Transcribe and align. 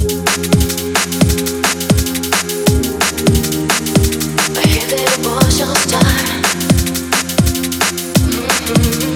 I 0.00 0.02
hear 4.66 4.86
that 4.88 5.00
it 5.04 5.18
was 5.26 5.58
your. 5.58 5.74
Mm-hmm. 8.24 9.09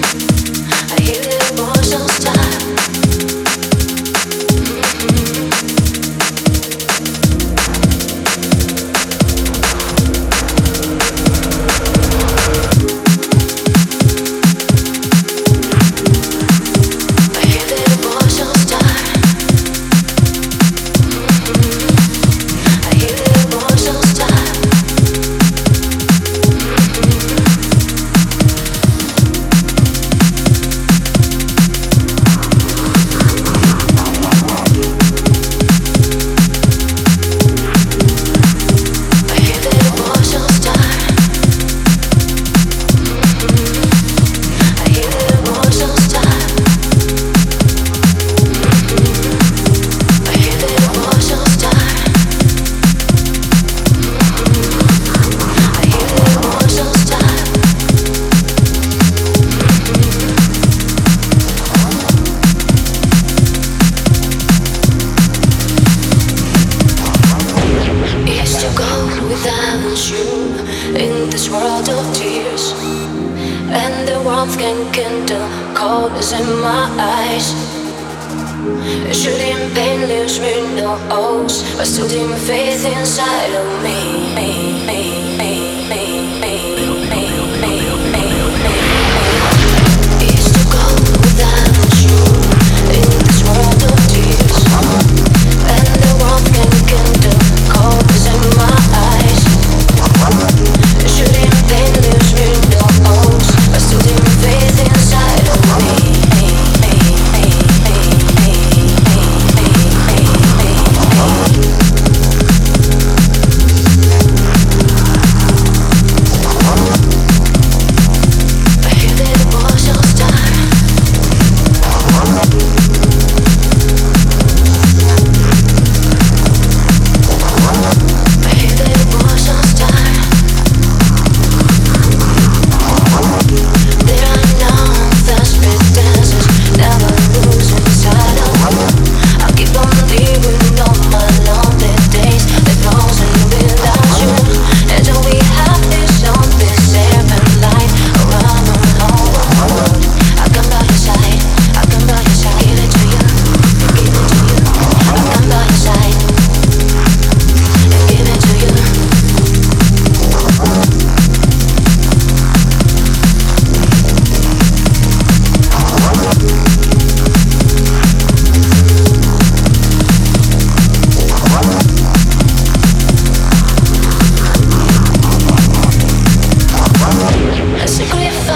diamond 69.43 69.99
you 70.09 70.25
in 70.95 71.29
this 71.29 71.49
world 71.49 71.87
of 71.89 72.03
tears. 72.15 72.73
And 73.69 74.07
the 74.07 74.21
warmth 74.21 74.57
can 74.57 74.91
kindle 74.93 75.47
cold 75.75 76.13
is 76.13 76.31
in 76.31 76.47
my 76.61 76.85
eyes. 76.99 77.47
Shooting 79.11 79.73
pain 79.73 80.07
leaves 80.07 80.39
me 80.39 80.53
no 80.75 80.97
oats, 81.11 81.63
but 81.77 81.85
still 81.85 82.07
deep 82.07 82.35
faith 82.47 82.85
inside 82.85 83.53
of 83.53 83.83
me. 83.83 84.94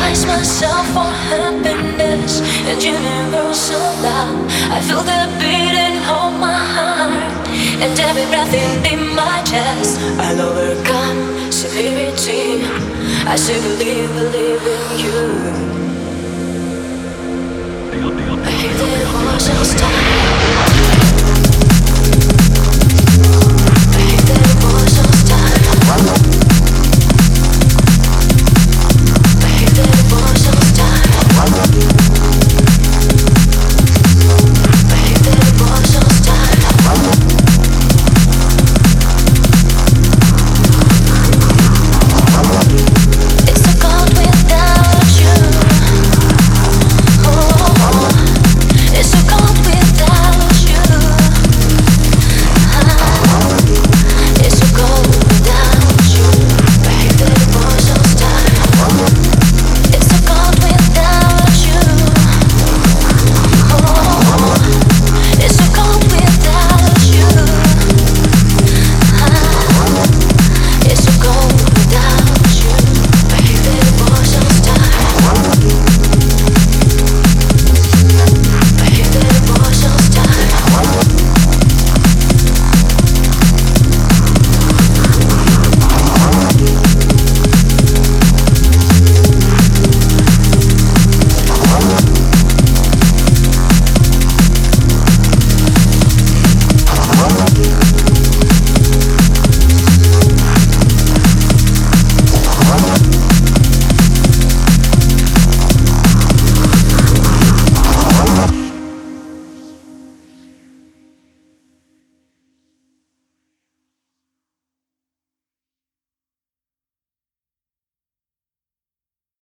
sacrifice 0.09 0.25
myself 0.25 0.87
for 0.87 1.11
happiness 1.29 2.41
and 2.67 2.81
universal 2.81 3.79
love. 4.01 4.45
I 4.71 4.81
feel 4.81 5.03
the 5.03 5.27
beating 5.39 5.97
of 6.09 6.39
my 6.39 6.53
heart 6.53 7.47
and 7.81 7.99
every 7.99 8.25
breath 8.25 8.53
in 8.91 9.15
my 9.15 9.43
chest. 9.43 9.99
I'll 10.19 10.41
overcome 10.41 11.51
severity. 11.51 12.63
I 13.27 13.35
still 13.35 13.61
believe, 13.61 14.09
believe 14.13 14.65
in 14.75 14.99
you. 14.99 15.19
I 18.43 18.51
hear 18.51 18.73
the 18.73 19.05
voices 19.05 19.75
talk. 19.79 20.08